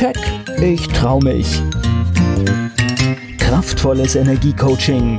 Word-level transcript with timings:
Keck, 0.00 0.16
ich 0.62 0.88
trau 0.88 1.20
mich. 1.20 1.60
Kraftvolles 3.36 4.14
Energiecoaching. 4.14 5.18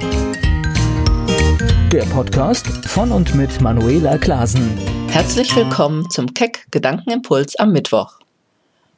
Der 1.92 2.04
Podcast 2.06 2.66
von 2.88 3.12
und 3.12 3.36
mit 3.36 3.62
Manuela 3.62 4.18
Klasen. 4.18 4.76
Herzlich 5.08 5.56
willkommen 5.56 6.10
zum 6.10 6.34
Keck 6.34 6.66
Gedankenimpuls 6.72 7.58
am 7.58 7.74
Mittwoch. 7.74 8.22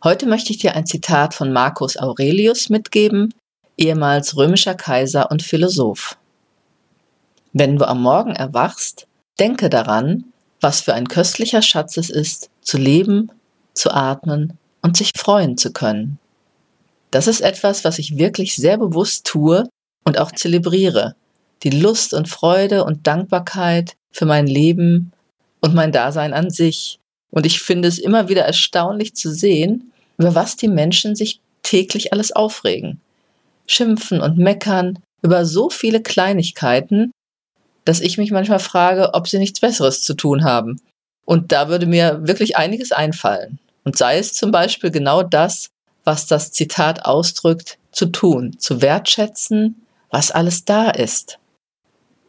Heute 0.05 0.25
möchte 0.25 0.53
ich 0.53 0.59
dir 0.59 0.73
ein 0.73 0.85
Zitat 0.85 1.33
von 1.33 1.51
Marcus 1.51 1.97
Aurelius 1.97 2.69
mitgeben, 2.69 3.33
ehemals 3.75 4.37
römischer 4.37 4.75
Kaiser 4.75 5.31
und 5.31 5.43
Philosoph. 5.43 6.15
Wenn 7.51 7.75
du 7.75 7.85
am 7.85 8.01
Morgen 8.01 8.31
erwachst, 8.37 9.05
denke 9.37 9.69
daran, 9.69 10.23
was 10.61 10.79
für 10.79 10.93
ein 10.93 11.09
köstlicher 11.09 11.61
Schatz 11.61 11.97
es 11.97 12.09
ist, 12.09 12.49
zu 12.61 12.77
leben, 12.77 13.33
zu 13.73 13.91
atmen 13.91 14.57
und 14.83 14.95
sich 14.95 15.11
freuen 15.15 15.57
zu 15.57 15.73
können. 15.73 16.19
Das 17.09 17.27
ist 17.27 17.41
etwas, 17.41 17.83
was 17.83 17.99
ich 17.99 18.17
wirklich 18.17 18.55
sehr 18.55 18.77
bewusst 18.77 19.25
tue 19.25 19.67
und 20.03 20.19
auch 20.19 20.31
zelebriere. 20.31 21.15
Die 21.63 21.69
Lust 21.69 22.13
und 22.13 22.27
Freude 22.27 22.83
und 22.83 23.07
Dankbarkeit 23.07 23.95
für 24.11 24.25
mein 24.25 24.47
Leben 24.47 25.11
und 25.61 25.73
mein 25.73 25.91
Dasein 25.91 26.33
an 26.33 26.49
sich. 26.49 26.99
Und 27.31 27.45
ich 27.45 27.61
finde 27.61 27.87
es 27.87 27.97
immer 27.97 28.29
wieder 28.29 28.43
erstaunlich 28.43 29.15
zu 29.15 29.33
sehen, 29.33 29.91
über 30.17 30.35
was 30.35 30.55
die 30.55 30.67
Menschen 30.67 31.15
sich 31.15 31.39
täglich 31.63 32.13
alles 32.13 32.31
aufregen. 32.31 32.99
Schimpfen 33.65 34.21
und 34.21 34.37
meckern 34.37 34.99
über 35.21 35.45
so 35.45 35.69
viele 35.69 36.01
Kleinigkeiten, 36.01 37.11
dass 37.85 38.01
ich 38.01 38.17
mich 38.17 38.31
manchmal 38.31 38.59
frage, 38.59 39.13
ob 39.13 39.27
sie 39.27 39.39
nichts 39.39 39.59
Besseres 39.59 40.03
zu 40.03 40.13
tun 40.13 40.43
haben. 40.43 40.81
Und 41.25 41.51
da 41.51 41.69
würde 41.69 41.85
mir 41.85 42.27
wirklich 42.27 42.57
einiges 42.57 42.91
einfallen. 42.91 43.59
Und 43.83 43.97
sei 43.97 44.17
es 44.17 44.33
zum 44.33 44.51
Beispiel 44.51 44.91
genau 44.91 45.23
das, 45.23 45.69
was 46.03 46.27
das 46.27 46.51
Zitat 46.51 47.05
ausdrückt, 47.05 47.77
zu 47.91 48.07
tun, 48.07 48.57
zu 48.59 48.81
wertschätzen, 48.81 49.85
was 50.09 50.31
alles 50.31 50.65
da 50.65 50.89
ist. 50.89 51.39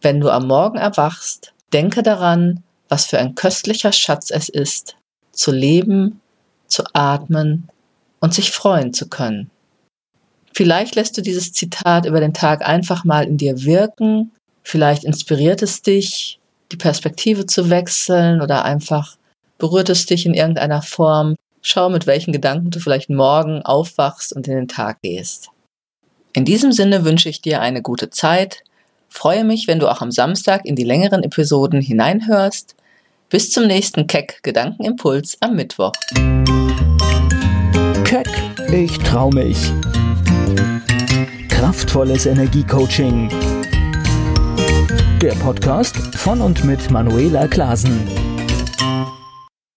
Wenn 0.00 0.20
du 0.20 0.30
am 0.30 0.46
Morgen 0.46 0.78
erwachst, 0.78 1.54
denke 1.72 2.02
daran, 2.02 2.62
was 2.88 3.06
für 3.06 3.18
ein 3.18 3.34
köstlicher 3.34 3.92
Schatz 3.92 4.30
es 4.30 4.48
ist, 4.48 4.96
zu 5.32 5.52
leben, 5.52 6.20
zu 6.66 6.84
atmen 6.92 7.68
und 8.20 8.34
sich 8.34 8.50
freuen 8.50 8.92
zu 8.92 9.08
können. 9.08 9.50
Vielleicht 10.52 10.94
lässt 10.94 11.16
du 11.16 11.22
dieses 11.22 11.52
Zitat 11.52 12.06
über 12.06 12.20
den 12.20 12.34
Tag 12.34 12.66
einfach 12.66 13.04
mal 13.04 13.24
in 13.24 13.38
dir 13.38 13.64
wirken 13.64 14.30
Vielleicht 14.64 15.04
inspiriert 15.04 15.62
es 15.62 15.82
dich, 15.82 16.40
die 16.72 16.76
Perspektive 16.76 17.46
zu 17.46 17.68
wechseln 17.68 18.40
oder 18.40 18.64
einfach 18.64 19.16
berührt 19.58 19.90
es 19.90 20.06
dich 20.06 20.26
in 20.26 20.34
irgendeiner 20.34 20.82
Form. 20.82 21.36
Schau, 21.66 21.88
mit 21.88 22.06
welchen 22.06 22.30
Gedanken 22.30 22.70
du 22.70 22.78
vielleicht 22.78 23.08
morgen 23.08 23.62
aufwachst 23.62 24.34
und 24.34 24.46
in 24.46 24.54
den 24.54 24.68
Tag 24.68 25.00
gehst. 25.00 25.48
In 26.34 26.44
diesem 26.44 26.72
Sinne 26.72 27.06
wünsche 27.06 27.30
ich 27.30 27.40
dir 27.40 27.62
eine 27.62 27.80
gute 27.80 28.10
Zeit. 28.10 28.62
Freue 29.08 29.44
mich, 29.44 29.66
wenn 29.66 29.78
du 29.78 29.90
auch 29.90 30.02
am 30.02 30.10
Samstag 30.10 30.66
in 30.66 30.76
die 30.76 30.84
längeren 30.84 31.22
Episoden 31.22 31.80
hineinhörst. 31.80 32.76
Bis 33.30 33.50
zum 33.50 33.66
nächsten 33.66 34.06
Keck 34.06 34.40
Gedankenimpuls 34.42 35.38
am 35.40 35.56
Mittwoch. 35.56 35.92
Keck, 38.04 38.28
ich 38.70 38.98
trau 38.98 39.30
mich. 39.30 39.72
Kraftvolles 41.48 42.26
Energiecoaching 42.26 43.30
der 45.22 45.32
Podcast 45.36 45.96
von 46.16 46.42
und 46.42 46.64
mit 46.64 46.90
Manuela 46.90 47.48
Klasen. 47.48 48.23